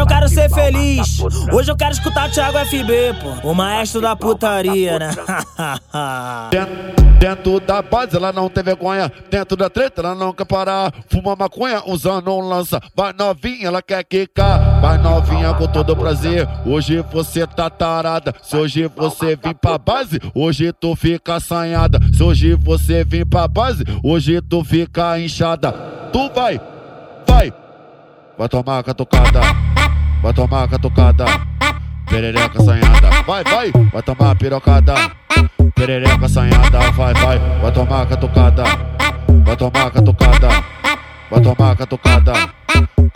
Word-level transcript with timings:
Hoje 0.00 0.02
eu 0.02 0.06
quero 0.06 0.28
ser 0.30 0.48
feliz. 0.48 1.20
Hoje 1.52 1.70
eu 1.70 1.76
quero 1.76 1.92
escutar 1.92 2.30
o 2.30 2.32
Thiago 2.32 2.58
FB, 2.58 3.16
pô. 3.20 3.50
O 3.50 3.54
maestro 3.54 4.00
da 4.00 4.16
putaria, 4.16 4.98
né? 4.98 5.10
Dentro 7.20 7.60
da 7.60 7.82
base 7.82 8.16
ela 8.16 8.32
não 8.32 8.48
tem 8.48 8.64
vergonha. 8.64 9.12
Dentro 9.30 9.58
da 9.58 9.68
treta 9.68 10.00
ela 10.00 10.14
não 10.14 10.32
quer 10.32 10.46
parar. 10.46 10.90
Fuma 11.10 11.36
maconha 11.36 11.82
usando 11.84 12.30
um 12.30 12.40
lança. 12.40 12.80
Vai 12.96 13.12
novinha, 13.12 13.66
ela 13.66 13.82
quer 13.82 14.02
quicar. 14.02 14.80
Vai 14.80 14.96
novinha 14.96 15.52
com 15.52 15.66
todo 15.66 15.94
prazer. 15.94 16.48
Hoje 16.64 17.04
você 17.12 17.46
tá 17.46 17.68
tarada. 17.68 18.34
Se 18.42 18.56
hoje 18.56 18.90
você 18.96 19.36
vir 19.36 19.54
pra 19.54 19.76
base, 19.76 20.18
hoje 20.34 20.72
tu 20.72 20.96
fica 20.96 21.34
assanhada. 21.34 22.00
Se 22.10 22.22
hoje 22.22 22.54
você 22.54 23.04
vir 23.04 23.26
pra 23.26 23.46
base, 23.46 23.84
hoje 24.02 24.40
tu 24.40 24.64
fica 24.64 25.20
inchada. 25.20 25.72
Tu 26.10 26.30
vai, 26.34 26.58
vai, 27.26 27.52
vai 28.38 28.48
tomar 28.48 28.82
catucada. 28.82 29.69
Vai 30.22 30.34
tomar 30.34 30.68
catucada. 30.68 31.24
Perereca 32.06 32.60
assanhada. 32.60 33.22
Vai, 33.26 33.42
vai, 33.44 33.72
vai 33.90 34.02
tomar 34.02 34.34
pirocada. 34.36 34.94
Perereca 35.74 36.26
assanhada, 36.26 36.90
vai, 36.92 37.14
vai, 37.14 37.38
vai 37.38 37.72
tomar 37.72 38.06
catucada. 38.06 38.64
Vai 39.44 39.56
tomar 39.56 39.90
catucada. 39.90 40.48
Vai 41.30 41.40
tomar 41.40 41.76
catucada. 41.76 42.32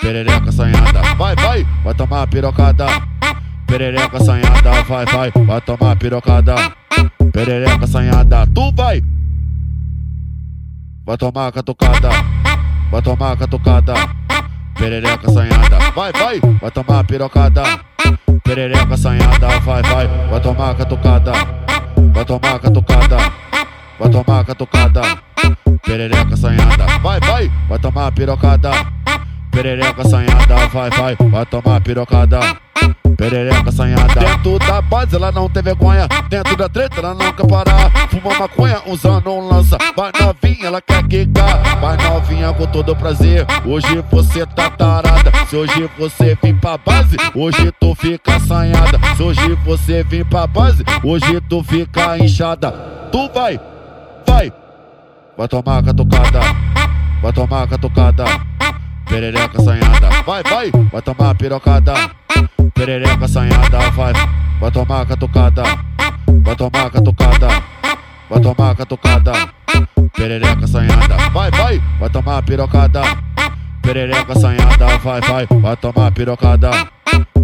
Perereca 0.00 0.48
assanhada, 0.48 1.02
vai, 1.16 1.36
vai, 1.36 1.66
vai 1.84 1.94
tomar 1.94 2.26
pirocada. 2.26 2.86
Perereca 3.66 4.16
assanhada, 4.16 4.82
vai, 4.84 5.04
vai, 5.04 5.30
vai 5.30 5.60
tomar 5.60 5.96
pirocada. 5.96 6.54
Perereca 7.32 7.84
assanhada, 7.84 8.46
tu 8.46 8.72
vai. 8.72 9.02
Vai 11.04 11.16
tomar 11.18 11.52
catucada. 11.52 12.08
Vai 12.90 13.02
tomar 13.02 13.36
catucada. 13.36 14.23
Perereca 14.84 15.30
assanhada, 15.30 15.78
vai, 15.96 16.12
vai, 16.12 16.40
vai 16.60 16.70
tomar 16.70 17.04
pirocada. 17.04 17.62
Perereca 18.44 18.92
assanhada, 18.92 19.58
vai, 19.60 19.82
vai, 19.82 20.06
vai 20.28 20.40
tomar 20.42 20.74
catucada. 20.74 21.32
Vai 22.12 22.24
tomar 22.26 22.58
catucada. 22.58 23.16
Vai 23.98 24.10
tomar 24.10 24.44
catucada. 24.44 25.00
Perereca 25.86 26.34
assanhada, 26.34 26.98
vai, 27.02 27.18
vai, 27.18 27.50
vai 27.66 27.78
tomar 27.78 28.12
pirocada. 28.12 28.72
Perereca 29.50 30.02
assanhada, 30.02 30.66
vai, 30.68 30.90
vai, 30.90 31.16
vai 31.30 31.46
tomar 31.46 31.80
pirocada. 31.80 32.40
Perereca 33.16 33.68
assanhada. 33.68 34.20
Dentro 34.20 34.58
da 34.58 34.82
base 34.82 35.14
ela 35.16 35.30
não 35.30 35.48
tem 35.48 35.62
vergonha. 35.62 36.08
Dentro 36.28 36.56
da 36.56 36.68
treta 36.68 37.00
ela 37.00 37.14
não 37.14 37.32
quer 37.32 37.46
parar. 37.46 37.90
Fuma 38.08 38.38
maconha 38.38 38.82
usando 38.86 39.30
um 39.30 39.48
lança. 39.48 39.78
Vai 39.96 40.10
novinha, 40.20 40.66
ela 40.66 40.80
quer 40.80 41.02
quicar. 41.06 41.80
Vai 41.80 41.96
novinha 41.96 42.52
com 42.52 42.66
todo 42.66 42.94
prazer. 42.96 43.46
Hoje 43.64 44.04
você 44.10 44.46
tá 44.46 44.70
tarada. 44.70 45.32
Se 45.48 45.56
hoje 45.56 45.90
você 45.98 46.36
vir 46.42 46.58
pra 46.58 46.78
base, 46.78 47.16
hoje 47.34 47.72
tu 47.80 47.94
fica 47.94 48.36
assanhada. 48.36 48.98
Se 49.16 49.22
hoje 49.22 49.54
você 49.64 50.02
vir 50.02 50.24
pra 50.24 50.46
base, 50.46 50.84
hoje 51.02 51.40
tu 51.48 51.62
fica 51.62 52.18
inchada. 52.18 52.72
Tu 53.12 53.30
vai, 53.32 53.60
vai, 54.26 54.52
vai 55.36 55.48
tomar 55.48 55.82
catucada. 55.82 56.40
Vai 57.22 57.32
tomar 57.32 57.68
catucada. 57.68 58.24
Perereca 59.08 59.60
assanhada. 59.60 60.08
Vai, 60.26 60.42
vai, 60.42 60.70
vai 60.90 61.02
tomar 61.02 61.34
pirocada. 61.34 61.94
Perereca 62.74 63.24
assanhada, 63.24 63.90
vai, 63.92 64.12
vai 64.60 64.70
tomar 64.70 65.06
catucada. 65.06 65.62
Vai 66.42 66.56
tomar 66.56 66.90
catucada. 66.90 67.48
Vai 68.28 68.40
tomar 68.40 68.74
catucada. 68.74 69.32
Perereca 70.16 70.64
assanhada, 70.64 71.16
vai, 71.32 71.50
vai, 71.52 71.80
vai 72.00 72.10
tomar 72.10 72.42
pirocada. 72.42 73.02
Perereca 73.80 74.32
assanhada, 74.32 74.98
vai, 74.98 75.20
vai, 75.20 75.46
vai 75.46 75.76
tomar 75.76 76.10
pirocada. 76.10 76.70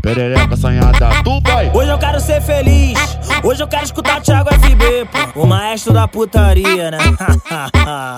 Perereca 0.00 0.54
assanhada, 0.54 1.10
tu 1.22 1.40
vai. 1.42 1.70
Hoje 1.74 1.90
eu 1.90 1.98
quero 1.98 2.20
ser 2.20 2.40
feliz. 2.40 2.98
Hoje 3.44 3.62
eu 3.62 3.68
quero 3.68 3.84
escutar 3.84 4.18
o 4.18 4.22
Thiago 4.22 4.48
FB, 4.54 5.08
pô. 5.34 5.42
O 5.42 5.46
maestro 5.46 5.92
da 5.92 6.08
putaria, 6.08 6.90
né? 6.90 6.98